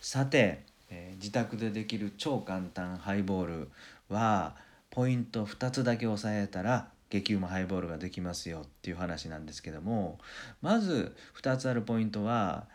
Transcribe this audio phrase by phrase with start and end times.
[0.00, 3.70] さて、えー、自宅でできる超簡単ハイボール
[4.08, 4.56] は
[4.90, 10.18] ポイント2つだけ押さえたら激うまハイボールができますよっていう話なんですけども
[10.62, 12.66] まず2つあるポイントは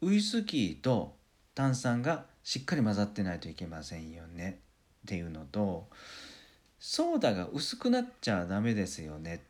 [0.00, 1.14] ウイスキーと
[1.54, 4.60] 炭酸がしっかり混ざってないといけませんよね
[5.04, 5.88] っていうのと
[6.78, 9.42] ソーダが薄くなっちゃダメですよね。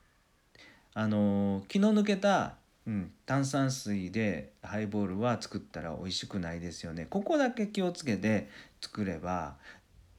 [0.95, 2.57] あの気の抜けた、
[2.89, 7.07] うん、炭酸水でハイボールは作ったら美味しくないですよね。
[7.09, 8.48] ここだけ気をつけて
[8.80, 9.57] 作れば、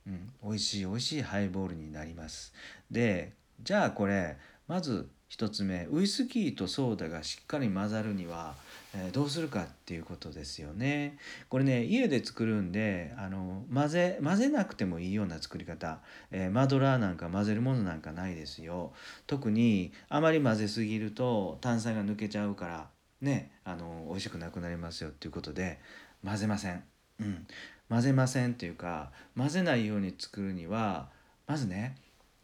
[0.06, 2.54] うん、美味しい美味しいハイボールになります。
[2.92, 8.54] でじゃあこれまず1つ目ウイスキーとソーダがしっかり混ざるには
[8.96, 11.18] えー、どうするかっていうことですよね。
[11.50, 16.00] これね家で作るんであの混ぜ混ぜなくてもいいような作り方、
[16.32, 18.94] えー、マドラーなんか混ぜるものなんかないですよ。
[19.28, 22.88] 特にあまり混ぜすぎると炭酸が抜けちゃうから
[23.22, 25.80] ねあの美味しくなくなりますよっていうことで
[26.26, 26.84] 混ぜません。
[27.20, 27.46] うん、
[27.90, 31.10] 混ぜませんっていうか混ぜないように作るには
[31.48, 31.96] まずね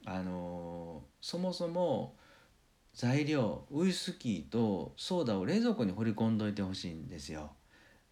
[0.06, 2.14] あのそもそも
[2.96, 7.52] 材料ウイスキーとソーダを冷蔵庫に掘り込んどいてほしいんですよ。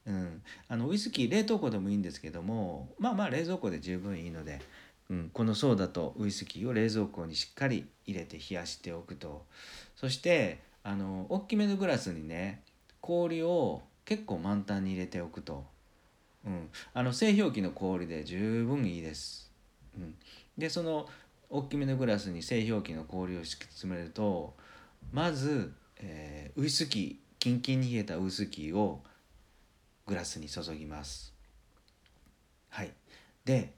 [0.06, 4.62] うん、あのウイスキー冷凍庫でもいいんですけどもまあまあ冷蔵庫で十分いいので、
[5.10, 9.46] うん、このソーダとウイスキーを冷蔵庫にしっかり入れて冷やしておくと。
[9.96, 12.62] そしてあの大きめのグラスにね
[13.00, 15.64] 氷を結構満タンに入れておくと、
[16.46, 19.50] うん、あの製氷機の氷で十分いいです。
[19.98, 20.16] うん、
[20.58, 21.08] でその
[21.50, 24.56] 大きめのグラスに製氷機の氷を敷き詰めると
[25.12, 29.04] まず、えー、ウイスキーキンキンに冷えたウイスキーを
[30.06, 31.34] グラスに注ぎます。
[32.70, 32.92] はい。
[33.46, 33.74] で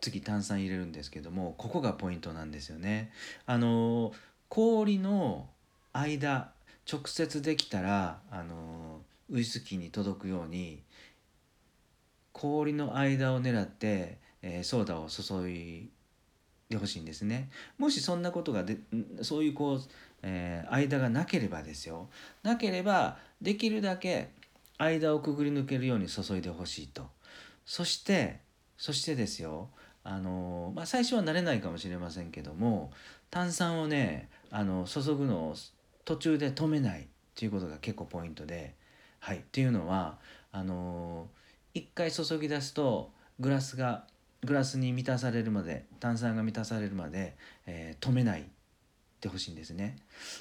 [0.00, 3.12] 次炭酸入れるんですけどもここがポイントなんですよね。
[3.46, 4.12] あの
[4.48, 5.48] 氷の
[5.92, 6.52] 間
[6.90, 10.82] 直接できたらあのウイスキーに届くように
[12.32, 15.90] 氷の間を狙って、えー、ソーダを注い
[16.68, 17.50] でほしいんですね。
[17.78, 18.78] もしそんなことがで
[19.22, 19.80] そういうこう
[20.22, 22.08] えー、間がなければですよ。
[22.42, 24.30] なければできるだけ
[24.78, 27.06] 間をくぐり抜けるように注いでほしいと。
[27.64, 28.40] そして
[28.76, 29.68] そしてですよ。
[30.02, 32.90] あのまあ、最初は慣れないかもしれませんけども
[33.30, 35.54] 炭酸をねあの注ぐのを
[36.06, 37.06] 途中で止めない。
[37.30, 38.74] っていうことが結構ポイントで。
[39.18, 39.38] はい。
[39.38, 40.18] っていうのは
[40.52, 41.28] あの
[41.72, 44.04] 一回注ぎ出すとグラスが
[44.44, 48.44] グラスに満たされるまで炭酸が満たされるまで、えー、止めない。
[49.20, 49.96] ってほしいんですね。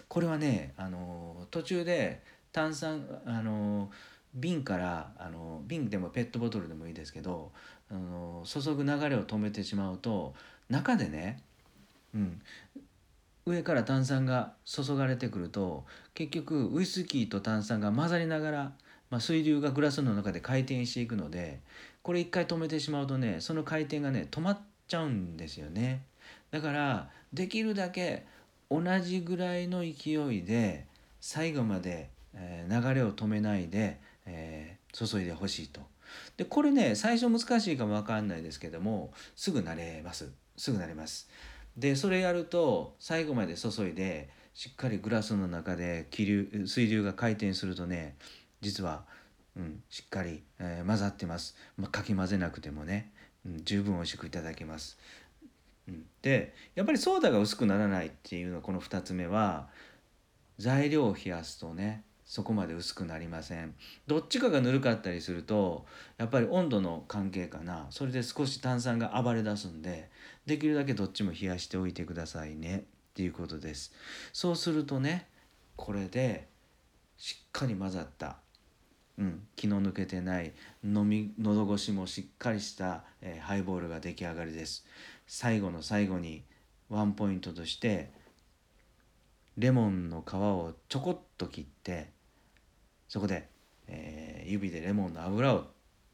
[0.08, 2.22] これはねあの途中で
[2.54, 3.92] 炭酸あの
[4.34, 7.52] 瓶からあの瓶でもペットボトルでもいいですけど
[7.92, 10.34] あの注ぐ流れを止めてしまうと
[10.70, 11.42] 中でね、
[12.16, 12.42] うん、
[13.46, 18.72] 上から炭酸が注がれてくると結局ウイスキーと炭酸が混ざりながら、
[19.10, 21.60] まあ、水流がグラスの中で回転していくので
[22.02, 26.04] これ一回止めてしまうとねその回転がね止まっちゃうんですよね。
[26.52, 28.26] だからできるだけ
[28.70, 30.86] 同じぐらいの勢いで
[31.22, 34.00] 最後まで、流れを止めないで、
[34.94, 35.82] 注いでほしいと。
[36.38, 41.30] でこれね最初難しいかも分かんないですけどもすぐ慣れますすぐ慣れます。
[41.78, 48.16] でそれやると最後まで注いでしっかりグラスの中で気流水流が回転するとね
[48.60, 49.04] 実は、
[49.56, 53.12] うん、しっかり、えー、混ざってます、まあ、かき混ぜなくてもね、
[53.46, 54.98] うん、十分美味しくいただけます
[56.22, 59.68] でやっぱりソーダが薄くならないっていうのはこの2つ目は
[60.58, 63.74] 材料を冷やすとねそこまで薄くなりません。
[64.06, 65.88] どっちかがぬるかったりすると
[66.20, 67.88] やっぱり温度の関係かな。
[67.90, 70.12] それで少し炭酸が暴れ出すんで
[70.46, 72.78] できるだけどっちも冷やしておいてくださいね。
[72.78, 72.82] っ
[73.16, 73.92] ていうことです。
[74.32, 75.28] そうするとね
[75.76, 76.48] これで
[77.18, 78.38] しっかり混ざった
[79.20, 84.86] うん、気の抜けてない飲み喉越しもしっかりした、えー、ハイボールが出来上がりです。
[85.32, 86.44] 最後の最後に
[86.90, 88.10] ワンポイントとして
[89.60, 92.10] レモンの皮をちょこっと切って
[93.08, 93.48] そこで、
[93.88, 95.66] えー、指でレモンの油を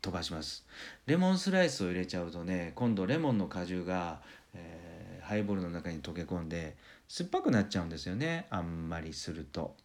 [0.02, 0.66] 飛ばします。
[1.06, 4.20] レモンスライスを入れちゃうとね今度レモンの果汁が、
[4.54, 6.76] えー、ハイボールの中に溶け込んで
[7.08, 8.48] 酸っぱくなっちゃうんですよね。
[8.50, 9.78] あんまりすると。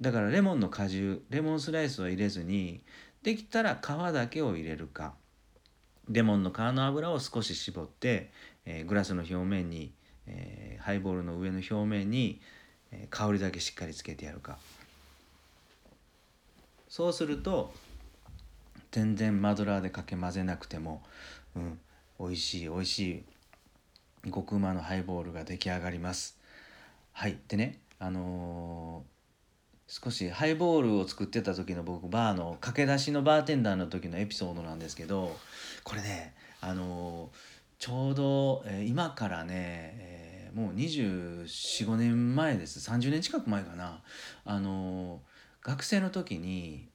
[0.00, 2.84] だからレモンの果汁レモンスライスを入れずに
[3.24, 5.14] できたら皮だけを入れるか。
[6.10, 8.32] レモンの皮の油を少し絞って、
[8.70, 9.94] えー、グラスの表面に、
[10.26, 12.38] えー、ハイボールの上の表面に、
[12.92, 14.58] え、香りだけしっかりつけてやるか
[16.86, 17.72] そうすると
[18.92, 21.02] 全然マドラーでかけ混ぜなくても、
[21.56, 21.78] うん、
[22.20, 22.98] 美味しい美味し
[24.26, 26.38] い極うまのハイボールが出来上がります。
[27.12, 29.04] はいでねあの
[29.86, 35.34] 少しハイボールを作ってた時の僕バーの駆け出しのバーテンダーの時のエピソードなんですけど
[35.84, 37.30] これねあの
[37.78, 44.02] ちょうど、えー、今からね、えー、もう245年前です30年近く前かな
[44.44, 45.20] あの
[45.62, 46.88] 学生の時に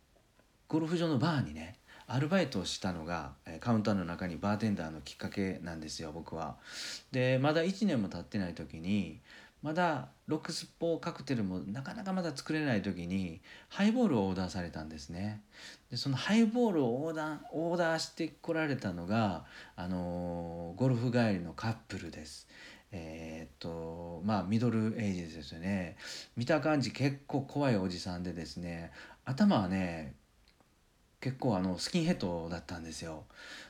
[0.68, 3.32] ゴルフ場のバーにねアルバイトをしたのが
[3.62, 6.58] カウンターの中にバーテンダーのきっかけなんですよ僕は。
[7.12, 9.22] でまだ1年も経ってない時に
[9.64, 15.42] まだロックスポーカクテルもなかなかまだ作れない時にハイボールをオーダーされたんですね。
[15.90, 19.46] でそのハイボールをオーダーオーダーしてこられたのが、
[19.78, 22.48] あのー、ゴルフ帰りのカップルです。
[22.92, 25.96] えー、っとまあミドルエイジですよね。
[26.36, 28.92] 見た感じ結構怖いおじさんでですね
[29.24, 30.14] 頭はね
[31.22, 33.24] 結構あのスキンヘッドだったんですよ。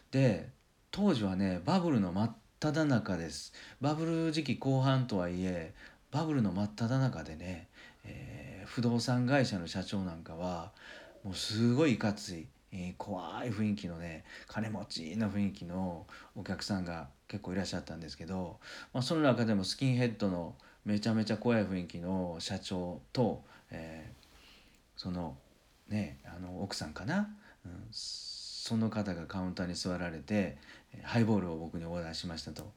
[0.10, 0.50] で
[0.90, 3.52] 当時はねバブルの真っ只中です。
[3.82, 5.74] バブル時期後半とはいえ
[6.12, 7.68] バブルの真っ只中でね、
[8.06, 10.72] えー、不動産会社の社長なんかは
[11.26, 16.08] もうすごいいかつい、えー、怖い雰囲気のね金持ちな雰囲気の
[16.38, 18.60] お客さんが結構いらっしゃったんですけど、
[18.94, 20.56] まあ、その中でもスキンヘッドの
[20.86, 24.24] めちゃめちゃ怖い雰囲気の社長と、えー、
[24.96, 25.36] その
[25.90, 27.28] ねあの奥さんかな、
[27.66, 30.58] うん、その方がカウンターに座られて
[31.02, 32.72] ハイボールを僕にオーダーしましたと。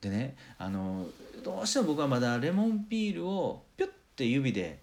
[0.00, 1.06] でねあの
[1.44, 4.80] どうしても僕はまだレモンピールをピュッて指で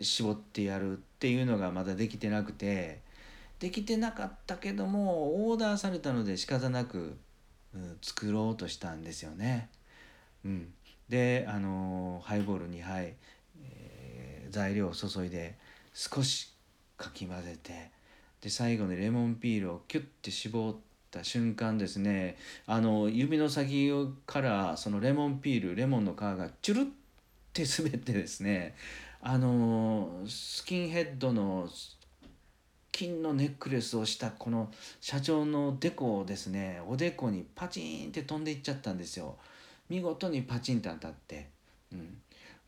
[0.00, 3.00] 絞ってやるっていうのがまだできてなくて
[3.58, 7.16] できてなかったけどもオーダーされたので仕方なく、
[7.74, 9.68] うん、作ろうとしたんですよね。
[10.44, 10.72] うん、
[11.08, 13.14] であのハイボール2杯、
[13.64, 15.56] えー、材料を注いで
[15.92, 16.54] 少し
[16.96, 17.90] かき混ぜて
[18.40, 20.76] で最後にレモンピールをキュッて絞っ
[21.10, 23.92] た瞬間ですねあの指の先
[24.26, 26.84] からそのレモンピールレモンの皮がチュルっ
[27.52, 28.74] て滑ってですね
[29.20, 31.68] あのスキンヘッドの
[32.92, 34.70] 金のネックレスをしたこの
[35.00, 39.36] 社長のデコをですねおでこにパチンって飛んでいっちゃったんですよ。
[39.88, 41.48] 見事にパチンって当たって、
[41.92, 42.18] うん、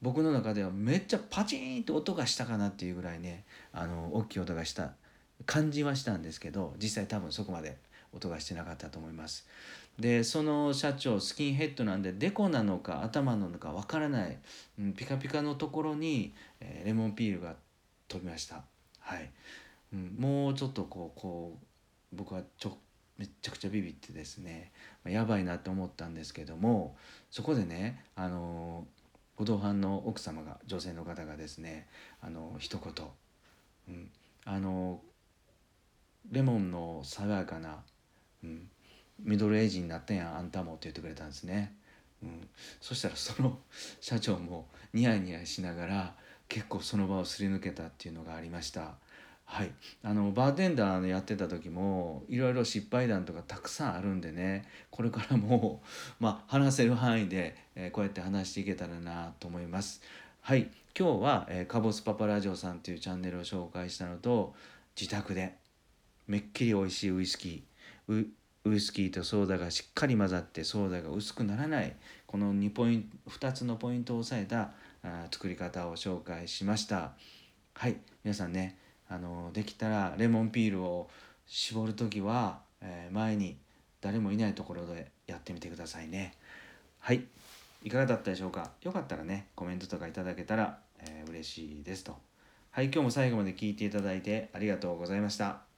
[0.01, 4.93] 僕の中ではめっちゃパチンって音がしたかなっていうぐらいねあの大きい音がした
[5.47, 7.77] 感じはしたんですけど実際多分そこまで
[8.13, 9.47] 音がしてなかったと思います。
[9.99, 14.39] でその社長スキンヘッドなんでデコなのか頭なのかわからない、
[14.79, 17.55] うん、ピカピカのところに、えー、レモンピールが
[18.09, 18.63] 飛びました。
[19.01, 19.31] はい、
[19.93, 21.59] うん、もうちょっとこうこ
[22.13, 22.79] う僕はちょ
[23.19, 24.73] めちゃくちゃビビってですね
[25.05, 26.97] まやばいなと思ったんですけども
[27.31, 28.87] そこでねあの
[29.37, 31.87] ご同伴の奥様が女性の方がですね
[32.23, 33.07] あの一言、
[33.89, 34.11] うん、
[34.45, 35.01] あの
[36.31, 37.79] レモンの爽やかな、
[38.45, 38.69] うん、
[39.23, 41.75] ミドルエイジになったやんあんたもって言ってくれたんですね、
[42.23, 42.49] うん、
[42.81, 43.59] そしたらその
[44.01, 46.15] 社長もニヤニヤしながら
[46.49, 48.95] 結構その場をすり抜けたっていうのがありました。
[49.45, 49.73] はい。
[50.05, 55.83] あのバーテンダーのやってた時もいろいろ失敗談とかたくさんあるんでねこれからも、
[56.21, 60.03] まあ、話せる範囲で、えー、こうやって話していけたらなと思います。
[60.41, 60.71] はい。
[60.99, 64.55] 今日は、えー、カボスパパラジオさんっていうチャンネルを紹介したのと
[65.01, 65.57] 自宅で
[66.27, 67.70] めっきり美味しいウイスキー
[68.65, 71.95] ウイスキーとソーダがしっかり混ざってソーダが薄くならない
[72.27, 74.73] この2ポイント2つのポイントを押さえた
[75.03, 77.13] あ作り方を紹介しました。
[77.75, 78.77] はい皆さんね
[79.09, 81.09] あのできたらレモンピールを
[81.47, 83.57] 絞る時は、えー、前に
[84.01, 86.35] 誰もいないところでやってみてくださいね。
[86.99, 87.25] はい
[87.83, 88.73] いかがだったでしょうか？
[88.83, 92.17] よかったらねコメントとかいただけたら、えー、嬉しいですと。
[92.73, 95.70] はい今日も最後まで聞いていただいてありがとうございました。